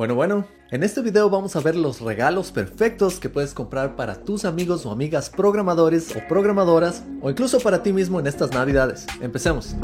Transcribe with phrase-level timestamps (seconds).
[0.00, 4.24] Bueno, bueno, en este video vamos a ver los regalos perfectos que puedes comprar para
[4.24, 9.06] tus amigos o amigas programadores o programadoras o incluso para ti mismo en estas navidades.
[9.20, 9.76] Empecemos.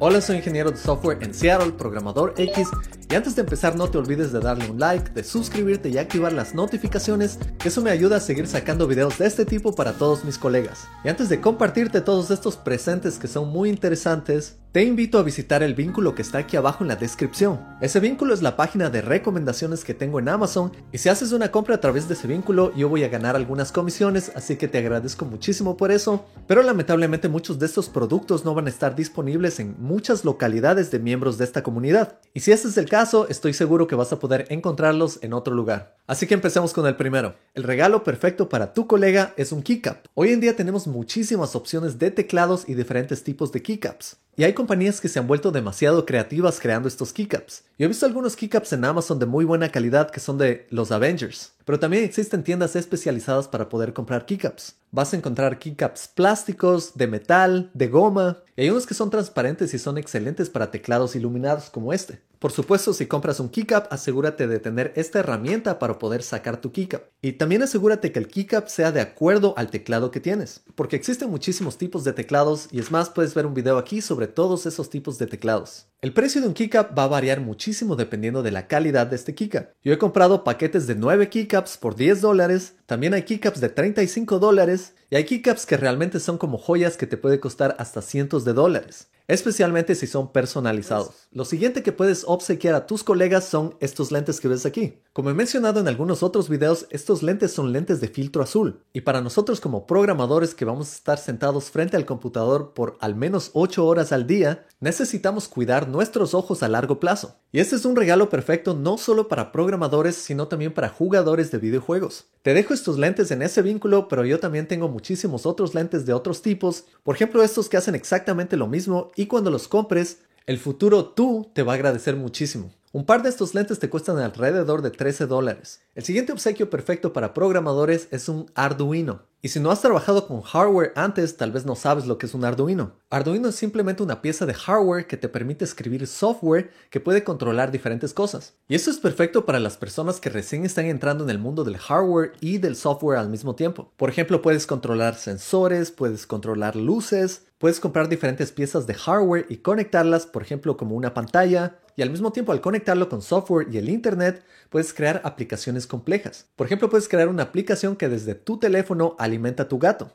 [0.00, 2.66] Hola, soy ingeniero de software en Seattle, programador X,
[3.12, 6.32] y antes de empezar no te olvides de darle un like, de suscribirte y activar
[6.32, 10.24] las notificaciones, que eso me ayuda a seguir sacando videos de este tipo para todos
[10.24, 10.88] mis colegas.
[11.04, 15.62] Y antes de compartirte todos estos presentes que son muy interesantes, te invito a visitar
[15.62, 17.60] el vínculo que está aquí abajo en la descripción.
[17.82, 21.50] Ese vínculo es la página de recomendaciones que tengo en Amazon y si haces una
[21.50, 24.78] compra a través de ese vínculo yo voy a ganar algunas comisiones, así que te
[24.78, 29.60] agradezco muchísimo por eso, pero lamentablemente muchos de estos productos no van a estar disponibles
[29.60, 32.18] en muchas localidades de miembros de esta comunidad.
[32.32, 35.54] Y si ese es el caso, estoy seguro que vas a poder encontrarlos en otro
[35.54, 35.96] lugar.
[36.06, 37.34] Así que empecemos con el primero.
[37.54, 40.06] El regalo perfecto para tu colega es un keycap.
[40.14, 44.16] Hoy en día tenemos muchísimas opciones de teclados y diferentes tipos de keycaps.
[44.36, 47.64] Y hay compañías que se han vuelto demasiado creativas creando estos keycaps.
[47.78, 50.92] Yo he visto algunos keycaps en Amazon de muy buena calidad que son de los
[50.92, 54.76] Avengers, pero también existen tiendas especializadas para poder comprar keycaps.
[54.90, 59.74] Vas a encontrar keycaps plásticos, de metal, de goma, y hay unos que son transparentes
[59.74, 62.20] y son excelentes para teclados iluminados como este.
[62.42, 66.72] Por supuesto, si compras un keycap, asegúrate de tener esta herramienta para poder sacar tu
[66.72, 67.04] keycap.
[67.22, 71.30] Y también asegúrate que el keycap sea de acuerdo al teclado que tienes, porque existen
[71.30, 74.90] muchísimos tipos de teclados y es más, puedes ver un video aquí sobre todos esos
[74.90, 75.91] tipos de teclados.
[76.02, 79.36] El precio de un keycap va a variar muchísimo dependiendo de la calidad de este
[79.36, 79.70] keycap.
[79.84, 84.40] Yo he comprado paquetes de 9 keycaps por 10 dólares, también hay keycaps de 35
[84.40, 88.44] dólares y hay keycaps que realmente son como joyas que te puede costar hasta cientos
[88.44, 91.28] de dólares especialmente si son personalizados.
[91.30, 94.98] Lo siguiente que puedes obsequiar a tus colegas son estos lentes que ves aquí.
[95.12, 98.82] Como he mencionado en algunos otros videos, estos lentes son lentes de filtro azul.
[98.92, 103.14] Y para nosotros como programadores que vamos a estar sentados frente al computador por al
[103.14, 107.36] menos 8 horas al día, necesitamos cuidar nuestros ojos a largo plazo.
[107.52, 111.58] Y este es un regalo perfecto no solo para programadores, sino también para jugadores de
[111.58, 112.26] videojuegos.
[112.42, 116.12] Te dejo estos lentes en ese vínculo, pero yo también tengo muchísimos otros lentes de
[116.12, 120.58] otros tipos, por ejemplo estos que hacen exactamente lo mismo y cuando los compres, el
[120.58, 122.72] futuro tú te va a agradecer muchísimo.
[122.92, 125.80] Un par de estos lentes te cuestan alrededor de 13 dólares.
[125.94, 129.31] El siguiente obsequio perfecto para programadores es un Arduino.
[129.44, 132.34] Y si no has trabajado con hardware antes, tal vez no sabes lo que es
[132.34, 132.92] un Arduino.
[133.10, 137.72] Arduino es simplemente una pieza de hardware que te permite escribir software que puede controlar
[137.72, 138.54] diferentes cosas.
[138.68, 141.76] Y eso es perfecto para las personas que recién están entrando en el mundo del
[141.76, 143.92] hardware y del software al mismo tiempo.
[143.96, 149.56] Por ejemplo, puedes controlar sensores, puedes controlar luces, puedes comprar diferentes piezas de hardware y
[149.56, 153.78] conectarlas, por ejemplo, como una pantalla, y al mismo tiempo al conectarlo con software y
[153.78, 156.46] el Internet puedes crear aplicaciones complejas.
[156.56, 160.10] Por ejemplo, puedes crear una aplicación que desde tu teléfono alimenta tu gato.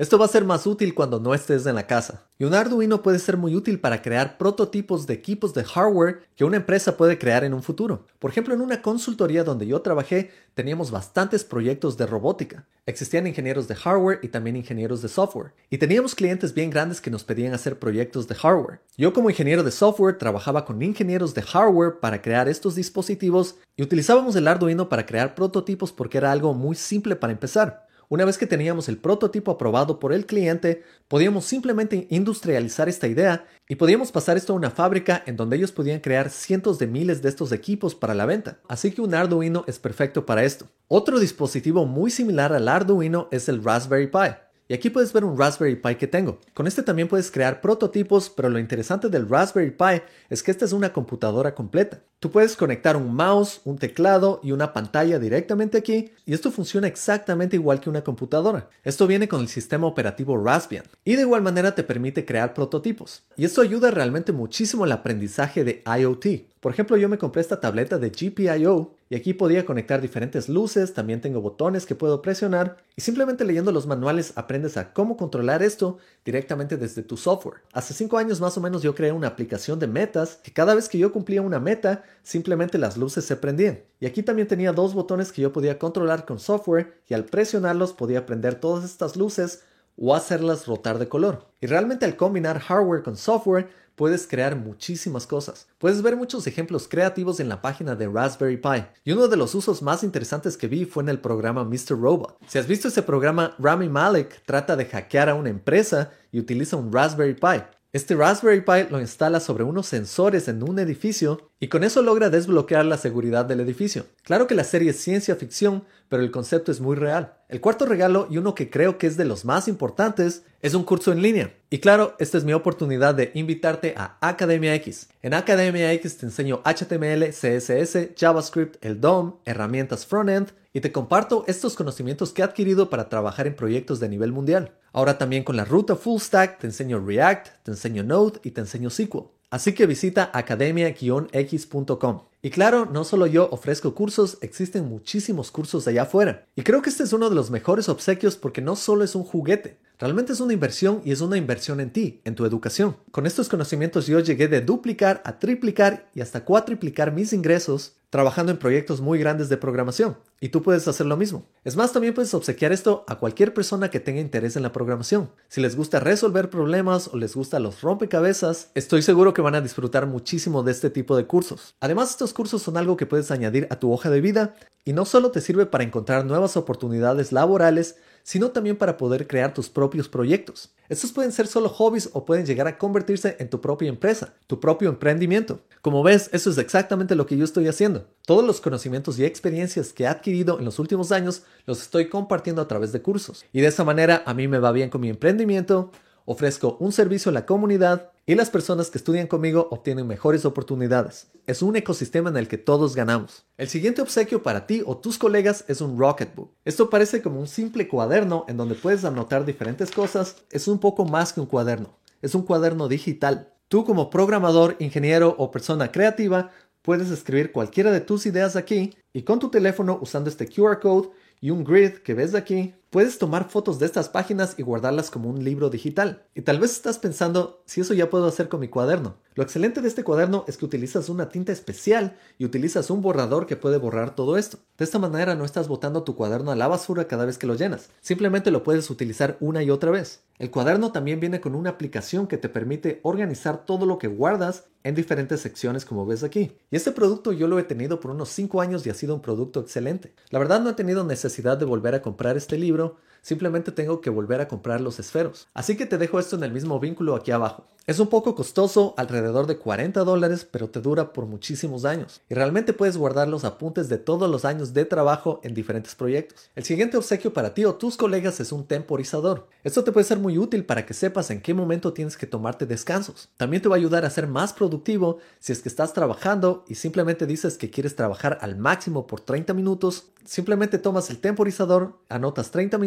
[0.00, 2.24] Esto va a ser más útil cuando no estés en la casa.
[2.38, 6.44] Y un Arduino puede ser muy útil para crear prototipos de equipos de hardware que
[6.44, 8.06] una empresa puede crear en un futuro.
[8.18, 12.66] Por ejemplo, en una consultoría donde yo trabajé, teníamos bastantes proyectos de robótica.
[12.86, 15.52] Existían ingenieros de hardware y también ingenieros de software.
[15.68, 18.80] Y teníamos clientes bien grandes que nos pedían hacer proyectos de hardware.
[18.96, 23.82] Yo como ingeniero de software trabajaba con ingenieros de hardware para crear estos dispositivos y
[23.82, 27.89] utilizábamos el Arduino para crear prototipos porque era algo muy simple para empezar.
[28.12, 33.46] Una vez que teníamos el prototipo aprobado por el cliente, podíamos simplemente industrializar esta idea
[33.68, 37.22] y podíamos pasar esto a una fábrica en donde ellos podían crear cientos de miles
[37.22, 38.58] de estos equipos para la venta.
[38.66, 40.66] Así que un Arduino es perfecto para esto.
[40.88, 44.49] Otro dispositivo muy similar al Arduino es el Raspberry Pi.
[44.70, 46.38] Y aquí puedes ver un Raspberry Pi que tengo.
[46.54, 50.64] Con este también puedes crear prototipos, pero lo interesante del Raspberry Pi es que esta
[50.64, 52.04] es una computadora completa.
[52.20, 56.86] Tú puedes conectar un mouse, un teclado y una pantalla directamente aquí y esto funciona
[56.86, 58.70] exactamente igual que una computadora.
[58.84, 63.24] Esto viene con el sistema operativo Raspbian y de igual manera te permite crear prototipos.
[63.36, 66.49] Y esto ayuda realmente muchísimo al aprendizaje de IoT.
[66.60, 70.92] Por ejemplo, yo me compré esta tableta de GPIO y aquí podía conectar diferentes luces,
[70.92, 75.62] también tengo botones que puedo presionar y simplemente leyendo los manuales aprendes a cómo controlar
[75.62, 77.62] esto directamente desde tu software.
[77.72, 80.90] Hace 5 años más o menos yo creé una aplicación de metas que cada vez
[80.90, 83.80] que yo cumplía una meta, simplemente las luces se prendían.
[83.98, 87.94] Y aquí también tenía dos botones que yo podía controlar con software y al presionarlos
[87.94, 89.62] podía prender todas estas luces
[89.96, 91.46] o hacerlas rotar de color.
[91.60, 93.68] Y realmente al combinar hardware con software
[94.00, 95.68] puedes crear muchísimas cosas.
[95.76, 98.86] Puedes ver muchos ejemplos creativos en la página de Raspberry Pi.
[99.04, 102.00] Y uno de los usos más interesantes que vi fue en el programa Mr.
[102.00, 102.38] Robot.
[102.46, 106.76] Si has visto ese programa, Rami Malek trata de hackear a una empresa y utiliza
[106.76, 107.62] un Raspberry Pi.
[107.92, 112.30] Este Raspberry Pi lo instala sobre unos sensores en un edificio y con eso logra
[112.30, 114.06] desbloquear la seguridad del edificio.
[114.22, 117.34] Claro que la serie es ciencia ficción, pero el concepto es muy real.
[117.48, 120.84] El cuarto regalo, y uno que creo que es de los más importantes, es un
[120.84, 121.52] curso en línea.
[121.68, 125.08] Y claro, esta es mi oportunidad de invitarte a Academia X.
[125.20, 131.44] En Academia X te enseño HTML, CSS, JavaScript, el DOM, herramientas frontend y te comparto
[131.46, 134.72] estos conocimientos que he adquirido para trabajar en proyectos de nivel mundial.
[134.92, 138.60] Ahora también con la ruta Full Stack te enseño React, te enseño Node y te
[138.60, 139.28] enseño SQL.
[139.50, 142.20] Así que visita academia-x.com.
[142.40, 146.46] Y claro, no solo yo ofrezco cursos, existen muchísimos cursos allá afuera.
[146.54, 149.24] Y creo que este es uno de los mejores obsequios porque no solo es un
[149.24, 152.96] juguete, realmente es una inversión y es una inversión en ti, en tu educación.
[153.12, 158.50] Con estos conocimientos yo llegué de duplicar a triplicar y hasta cuatriplicar mis ingresos trabajando
[158.50, 160.16] en proyectos muy grandes de programación.
[160.40, 161.44] Y tú puedes hacer lo mismo.
[161.64, 165.30] Es más, también puedes obsequiar esto a cualquier persona que tenga interés en la programación.
[165.48, 169.60] Si les gusta resolver problemas o les gusta los rompecabezas, estoy seguro que van a
[169.60, 171.76] disfrutar muchísimo de este tipo de cursos.
[171.78, 175.04] Además, estos cursos son algo que puedes añadir a tu hoja de vida y no
[175.04, 180.08] solo te sirve para encontrar nuevas oportunidades laborales, sino también para poder crear tus propios
[180.08, 180.72] proyectos.
[180.88, 184.58] Estos pueden ser solo hobbies o pueden llegar a convertirse en tu propia empresa, tu
[184.58, 185.60] propio emprendimiento.
[185.82, 188.06] Como ves, eso es exactamente lo que yo estoy haciendo.
[188.26, 192.60] Todos los conocimientos y experiencias que he adquirido en los últimos años los estoy compartiendo
[192.60, 193.44] a través de cursos.
[193.52, 195.92] Y de esa manera a mí me va bien con mi emprendimiento,
[196.30, 201.26] ofrezco un servicio a la comunidad y las personas que estudian conmigo obtienen mejores oportunidades.
[201.48, 203.46] Es un ecosistema en el que todos ganamos.
[203.56, 206.52] El siguiente obsequio para ti o tus colegas es un Rocketbook.
[206.64, 210.36] Esto parece como un simple cuaderno en donde puedes anotar diferentes cosas.
[210.52, 211.98] Es un poco más que un cuaderno.
[212.22, 213.52] Es un cuaderno digital.
[213.66, 219.22] Tú como programador, ingeniero o persona creativa puedes escribir cualquiera de tus ideas aquí y
[219.22, 221.08] con tu teléfono usando este QR code
[221.40, 225.30] y un grid que ves aquí, puedes tomar fotos de estas páginas y guardarlas como
[225.30, 226.24] un libro digital.
[226.34, 229.16] Y tal vez estás pensando si eso ya puedo hacer con mi cuaderno.
[229.34, 233.46] Lo excelente de este cuaderno es que utilizas una tinta especial y utilizas un borrador
[233.46, 234.58] que puede borrar todo esto.
[234.76, 237.54] De esta manera no estás botando tu cuaderno a la basura cada vez que lo
[237.54, 237.90] llenas.
[238.00, 240.24] Simplemente lo puedes utilizar una y otra vez.
[240.38, 244.64] El cuaderno también viene con una aplicación que te permite organizar todo lo que guardas
[244.84, 246.52] en diferentes secciones como ves aquí.
[246.70, 249.20] Y este producto yo lo he tenido por unos 5 años y ha sido un
[249.20, 250.14] producto excelente.
[250.30, 254.00] La verdad no he tenido necesidad de volver a comprar este libro, número simplemente tengo
[254.00, 255.48] que volver a comprar los esferos.
[255.54, 257.66] Así que te dejo esto en el mismo vínculo aquí abajo.
[257.86, 262.20] Es un poco costoso, alrededor de 40 dólares, pero te dura por muchísimos años.
[262.28, 266.50] Y realmente puedes guardar los apuntes de todos los años de trabajo en diferentes proyectos.
[266.54, 269.48] El siguiente obsequio para ti o tus colegas es un temporizador.
[269.64, 272.64] Esto te puede ser muy útil para que sepas en qué momento tienes que tomarte
[272.64, 273.28] descansos.
[273.36, 276.76] También te va a ayudar a ser más productivo si es que estás trabajando y
[276.76, 280.12] simplemente dices que quieres trabajar al máximo por 30 minutos.
[280.24, 282.78] Simplemente tomas el temporizador, anotas 30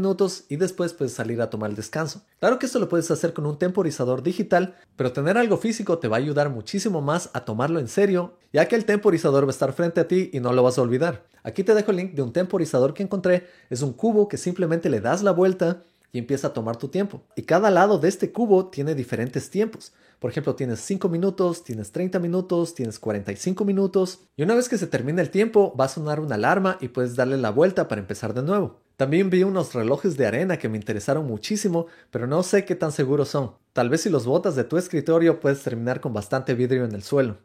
[0.49, 2.21] y después puedes salir a tomar el descanso.
[2.39, 6.07] Claro que esto lo puedes hacer con un temporizador digital, pero tener algo físico te
[6.07, 9.51] va a ayudar muchísimo más a tomarlo en serio, ya que el temporizador va a
[9.51, 11.25] estar frente a ti y no lo vas a olvidar.
[11.43, 13.47] Aquí te dejo el link de un temporizador que encontré.
[13.69, 15.83] Es un cubo que simplemente le das la vuelta
[16.13, 17.23] y empieza a tomar tu tiempo.
[17.35, 19.91] Y cada lado de este cubo tiene diferentes tiempos.
[20.19, 24.19] Por ejemplo, tienes 5 minutos, tienes 30 minutos, tienes 45 minutos.
[24.37, 27.17] Y una vez que se termine el tiempo, va a sonar una alarma y puedes
[27.17, 28.82] darle la vuelta para empezar de nuevo.
[28.97, 32.91] También vi unos relojes de arena que me interesaron muchísimo, pero no sé qué tan
[32.91, 33.53] seguros son.
[33.73, 37.03] Tal vez si los botas de tu escritorio puedes terminar con bastante vidrio en el
[37.03, 37.37] suelo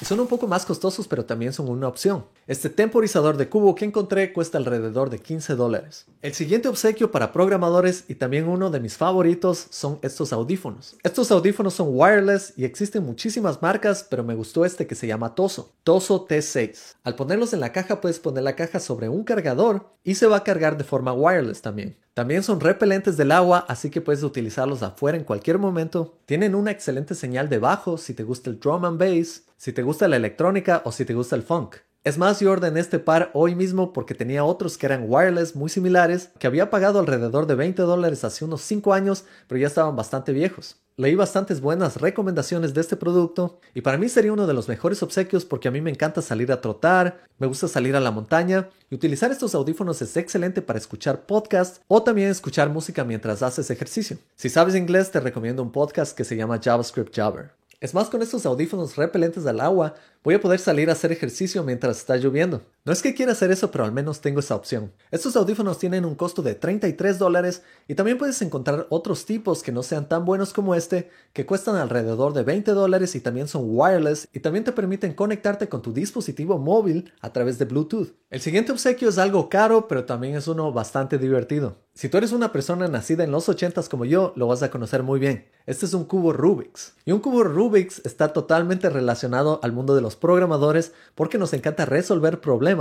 [0.00, 2.24] y son un poco más costosos pero también son una opción.
[2.46, 6.06] Este temporizador de cubo que encontré cuesta alrededor de 15 dólares.
[6.22, 10.96] El siguiente obsequio para programadores y también uno de mis favoritos son estos audífonos.
[11.02, 15.34] Estos audífonos son wireless y existen muchísimas marcas pero me gustó este que se llama
[15.34, 16.96] Toso, Toso T6.
[17.04, 20.38] Al ponerlos en la caja puedes poner la caja sobre un cargador y se va
[20.38, 21.96] a cargar de forma wireless también.
[22.18, 26.18] También son repelentes del agua, así que puedes utilizarlos afuera en cualquier momento.
[26.26, 29.82] Tienen una excelente señal de bajo si te gusta el drum and bass, si te
[29.82, 31.76] gusta la electrónica o si te gusta el funk.
[32.04, 35.68] Es más, yo ordené este par hoy mismo porque tenía otros que eran wireless muy
[35.68, 39.96] similares, que había pagado alrededor de 20 dólares hace unos 5 años, pero ya estaban
[39.96, 40.76] bastante viejos.
[40.96, 45.02] Leí bastantes buenas recomendaciones de este producto y para mí sería uno de los mejores
[45.02, 48.68] obsequios porque a mí me encanta salir a trotar, me gusta salir a la montaña
[48.90, 53.70] y utilizar estos audífonos es excelente para escuchar podcasts o también escuchar música mientras haces
[53.70, 54.18] ejercicio.
[54.34, 57.57] Si sabes inglés te recomiendo un podcast que se llama JavaScript Jabber.
[57.80, 59.94] Es más, con estos audífonos repelentes al agua,
[60.24, 62.62] voy a poder salir a hacer ejercicio mientras está lloviendo.
[62.88, 64.94] No es que quiera hacer eso, pero al menos tengo esa opción.
[65.10, 69.72] Estos audífonos tienen un costo de 33 dólares y también puedes encontrar otros tipos que
[69.72, 73.64] no sean tan buenos como este, que cuestan alrededor de 20 dólares y también son
[73.66, 78.14] wireless y también te permiten conectarte con tu dispositivo móvil a través de Bluetooth.
[78.30, 81.76] El siguiente obsequio es algo caro, pero también es uno bastante divertido.
[81.92, 85.02] Si tú eres una persona nacida en los 80s como yo, lo vas a conocer
[85.02, 85.48] muy bien.
[85.66, 86.94] Este es un cubo Rubik's.
[87.04, 91.86] Y un cubo Rubik's está totalmente relacionado al mundo de los programadores porque nos encanta
[91.86, 92.77] resolver problemas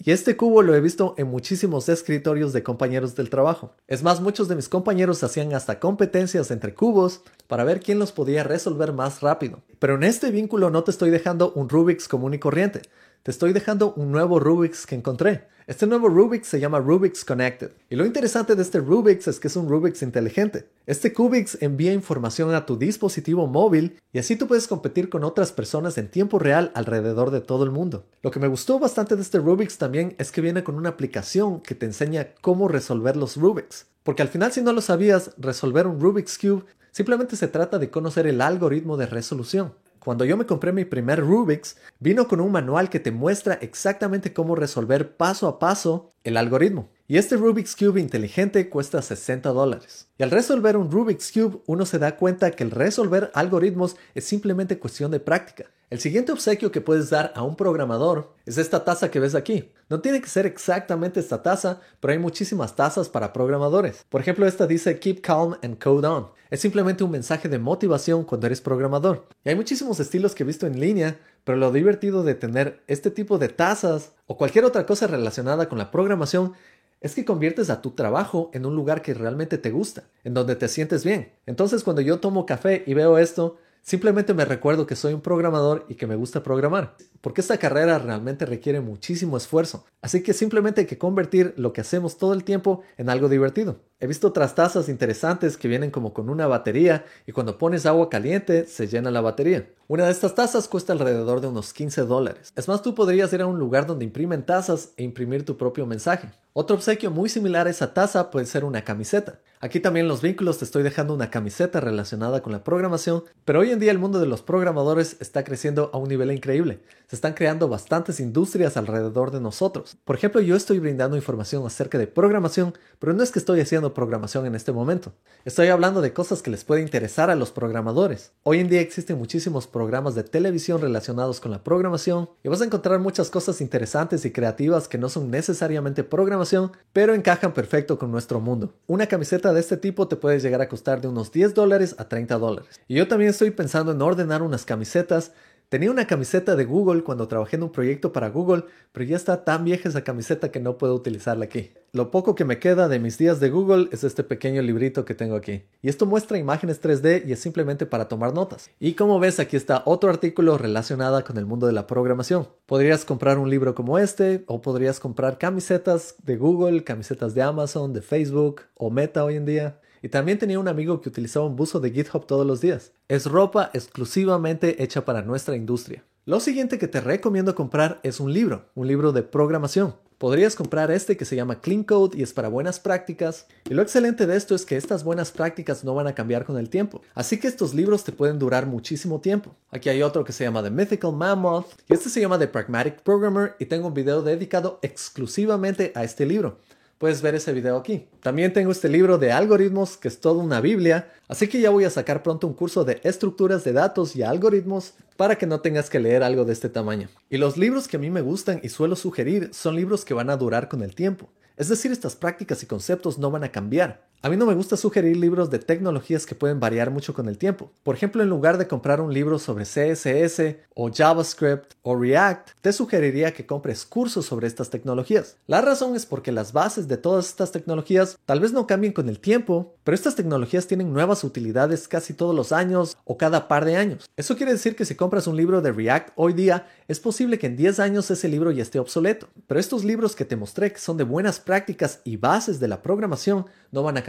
[0.00, 3.74] y este cubo lo he visto en muchísimos escritorios de compañeros del trabajo.
[3.88, 8.12] Es más, muchos de mis compañeros hacían hasta competencias entre cubos para ver quién los
[8.12, 9.60] podía resolver más rápido.
[9.80, 12.82] Pero en este vínculo no te estoy dejando un Rubik's común y corriente,
[13.24, 15.48] te estoy dejando un nuevo Rubik's que encontré.
[15.68, 17.72] Este nuevo Rubik's se llama Rubik's Connected.
[17.90, 20.66] Y lo interesante de este Rubik's es que es un Rubik's inteligente.
[20.86, 25.52] Este Cubix envía información a tu dispositivo móvil y así tú puedes competir con otras
[25.52, 28.06] personas en tiempo real alrededor de todo el mundo.
[28.22, 31.60] Lo que me gustó bastante de este Rubik's también es que viene con una aplicación
[31.60, 33.88] que te enseña cómo resolver los Rubik's.
[34.04, 37.90] Porque al final si no lo sabías, resolver un Rubik's Cube simplemente se trata de
[37.90, 39.74] conocer el algoritmo de resolución.
[40.08, 44.32] Cuando yo me compré mi primer Rubik's, vino con un manual que te muestra exactamente
[44.32, 46.88] cómo resolver paso a paso el algoritmo.
[47.08, 50.08] Y este Rubik's Cube inteligente cuesta 60 dólares.
[50.16, 54.24] Y al resolver un Rubik's Cube, uno se da cuenta que el resolver algoritmos es
[54.24, 55.66] simplemente cuestión de práctica.
[55.90, 59.72] El siguiente obsequio que puedes dar a un programador es esta taza que ves aquí.
[59.88, 64.04] No tiene que ser exactamente esta taza, pero hay muchísimas tazas para programadores.
[64.10, 66.26] Por ejemplo, esta dice Keep Calm and Code On.
[66.50, 69.28] Es simplemente un mensaje de motivación cuando eres programador.
[69.44, 73.10] Y hay muchísimos estilos que he visto en línea, pero lo divertido de tener este
[73.10, 76.52] tipo de tazas o cualquier otra cosa relacionada con la programación
[77.00, 80.54] es que conviertes a tu trabajo en un lugar que realmente te gusta, en donde
[80.54, 81.32] te sientes bien.
[81.46, 83.56] Entonces cuando yo tomo café y veo esto,
[83.88, 87.98] Simplemente me recuerdo que soy un programador y que me gusta programar, porque esta carrera
[87.98, 89.86] realmente requiere muchísimo esfuerzo.
[90.02, 93.80] Así que simplemente hay que convertir lo que hacemos todo el tiempo en algo divertido.
[94.00, 98.08] He visto otras tazas interesantes que vienen como con una batería y cuando pones agua
[98.08, 99.68] caliente se llena la batería.
[99.88, 102.52] Una de estas tazas cuesta alrededor de unos 15 dólares.
[102.54, 105.84] Es más, tú podrías ir a un lugar donde imprimen tazas e imprimir tu propio
[105.84, 106.28] mensaje.
[106.52, 109.40] Otro obsequio muy similar a esa taza puede ser una camiseta.
[109.60, 113.70] Aquí también los vínculos te estoy dejando una camiseta relacionada con la programación, pero hoy
[113.70, 116.80] en día el mundo de los programadores está creciendo a un nivel increíble.
[117.08, 119.96] Se están creando bastantes industrias alrededor de nosotros.
[120.04, 123.87] Por ejemplo, yo estoy brindando información acerca de programación, pero no es que estoy haciendo
[123.94, 125.12] programación en este momento.
[125.44, 128.32] Estoy hablando de cosas que les puede interesar a los programadores.
[128.42, 132.64] Hoy en día existen muchísimos programas de televisión relacionados con la programación y vas a
[132.64, 138.10] encontrar muchas cosas interesantes y creativas que no son necesariamente programación, pero encajan perfecto con
[138.10, 138.74] nuestro mundo.
[138.86, 142.08] Una camiseta de este tipo te puede llegar a costar de unos 10 dólares a
[142.08, 142.80] 30 dólares.
[142.88, 145.32] Y yo también estoy pensando en ordenar unas camisetas
[145.68, 149.44] Tenía una camiseta de Google cuando trabajé en un proyecto para Google, pero ya está
[149.44, 151.72] tan vieja esa camiseta que no puedo utilizarla aquí.
[151.92, 155.14] Lo poco que me queda de mis días de Google es este pequeño librito que
[155.14, 155.64] tengo aquí.
[155.82, 158.70] Y esto muestra imágenes 3D y es simplemente para tomar notas.
[158.80, 162.48] Y como ves aquí está otro artículo relacionado con el mundo de la programación.
[162.64, 167.92] Podrías comprar un libro como este o podrías comprar camisetas de Google, camisetas de Amazon,
[167.92, 169.80] de Facebook o Meta hoy en día.
[170.02, 172.92] Y también tenía un amigo que utilizaba un buzo de GitHub todos los días.
[173.08, 176.04] Es ropa exclusivamente hecha para nuestra industria.
[176.24, 179.94] Lo siguiente que te recomiendo comprar es un libro, un libro de programación.
[180.18, 183.46] Podrías comprar este que se llama Clean Code y es para buenas prácticas.
[183.70, 186.58] Y lo excelente de esto es que estas buenas prácticas no van a cambiar con
[186.58, 187.00] el tiempo.
[187.14, 189.54] Así que estos libros te pueden durar muchísimo tiempo.
[189.70, 193.00] Aquí hay otro que se llama The Mythical Mammoth y este se llama The Pragmatic
[193.02, 196.58] Programmer y tengo un video dedicado exclusivamente a este libro
[196.98, 198.06] puedes ver ese video aquí.
[198.20, 201.84] También tengo este libro de algoritmos que es toda una Biblia, así que ya voy
[201.84, 205.88] a sacar pronto un curso de estructuras de datos y algoritmos para que no tengas
[205.88, 207.08] que leer algo de este tamaño.
[207.30, 210.30] Y los libros que a mí me gustan y suelo sugerir son libros que van
[210.30, 211.28] a durar con el tiempo.
[211.56, 214.07] Es decir, estas prácticas y conceptos no van a cambiar.
[214.20, 217.38] A mí no me gusta sugerir libros de tecnologías que pueden variar mucho con el
[217.38, 217.70] tiempo.
[217.84, 222.72] Por ejemplo, en lugar de comprar un libro sobre CSS o JavaScript o React, te
[222.72, 225.36] sugeriría que compres cursos sobre estas tecnologías.
[225.46, 229.08] La razón es porque las bases de todas estas tecnologías tal vez no cambien con
[229.08, 233.64] el tiempo, pero estas tecnologías tienen nuevas utilidades casi todos los años o cada par
[233.64, 234.10] de años.
[234.16, 237.46] Eso quiere decir que si compras un libro de React hoy día, es posible que
[237.46, 239.28] en 10 años ese libro ya esté obsoleto.
[239.46, 242.82] Pero estos libros que te mostré que son de buenas prácticas y bases de la
[242.82, 244.07] programación no van a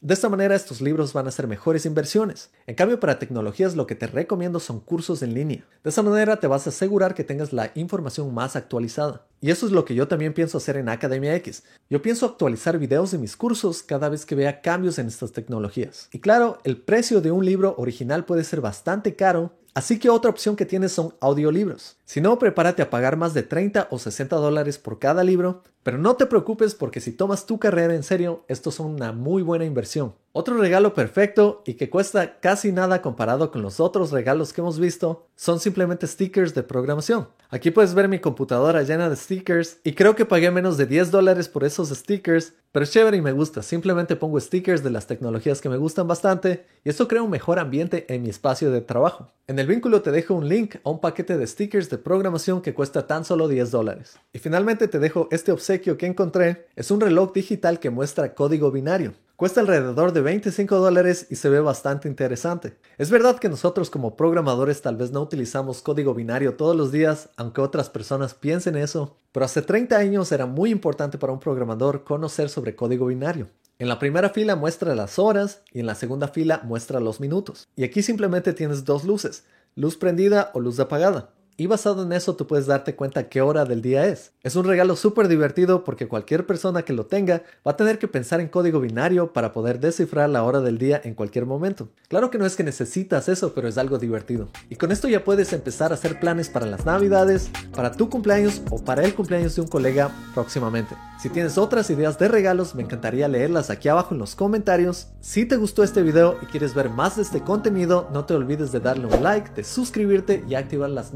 [0.00, 2.50] De esta manera estos libros van a ser mejores inversiones.
[2.66, 5.64] En cambio para tecnologías lo que te recomiendo son cursos en línea.
[5.84, 9.26] De esta manera te vas a asegurar que tengas la información más actualizada.
[9.40, 11.62] Y eso es lo que yo también pienso hacer en Academia X.
[11.88, 16.08] Yo pienso actualizar videos de mis cursos cada vez que vea cambios en estas tecnologías.
[16.12, 20.30] Y claro, el precio de un libro original puede ser bastante caro Así que otra
[20.30, 21.98] opción que tienes son audiolibros.
[22.06, 25.98] Si no, prepárate a pagar más de 30 o 60 dólares por cada libro, pero
[25.98, 29.66] no te preocupes porque si tomas tu carrera en serio, estos son una muy buena
[29.66, 30.14] inversión.
[30.32, 34.78] Otro regalo perfecto y que cuesta casi nada comparado con los otros regalos que hemos
[34.78, 37.28] visto son simplemente stickers de programación.
[37.48, 41.12] Aquí puedes ver mi computadora llena de stickers y creo que pagué menos de 10
[41.12, 43.62] dólares por esos stickers, pero es chévere y me gusta.
[43.62, 47.60] Simplemente pongo stickers de las tecnologías que me gustan bastante y esto crea un mejor
[47.60, 49.32] ambiente en mi espacio de trabajo.
[49.46, 52.74] En el vínculo te dejo un link a un paquete de stickers de programación que
[52.74, 54.18] cuesta tan solo 10 dólares.
[54.32, 56.66] Y finalmente te dejo este obsequio que encontré.
[56.74, 59.14] Es un reloj digital que muestra código binario.
[59.36, 62.78] Cuesta alrededor de 25 dólares y se ve bastante interesante.
[62.96, 67.28] Es verdad que nosotros como programadores tal vez no utilizamos código binario todos los días,
[67.36, 72.02] aunque otras personas piensen eso, pero hace 30 años era muy importante para un programador
[72.02, 73.50] conocer sobre código binario.
[73.78, 77.68] En la primera fila muestra las horas y en la segunda fila muestra los minutos.
[77.76, 82.36] Y aquí simplemente tienes dos luces, luz prendida o luz apagada y basado en eso
[82.36, 84.32] tú puedes darte cuenta qué hora del día es.
[84.42, 88.08] Es un regalo súper divertido porque cualquier persona que lo tenga va a tener que
[88.08, 91.88] pensar en código binario para poder descifrar la hora del día en cualquier momento.
[92.08, 94.48] Claro que no es que necesitas eso, pero es algo divertido.
[94.68, 98.62] Y con esto ya puedes empezar a hacer planes para las navidades, para tu cumpleaños
[98.70, 100.94] o para el cumpleaños de un colega próximamente.
[101.18, 105.08] Si tienes otras ideas de regalos, me encantaría leerlas aquí abajo en los comentarios.
[105.20, 108.70] Si te gustó este video y quieres ver más de este contenido, no te olvides
[108.70, 111.14] de darle un like, de suscribirte y activar las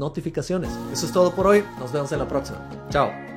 [0.91, 2.59] Eso es todo por hoy, nos vemos en la próxima.
[2.89, 3.30] Chao.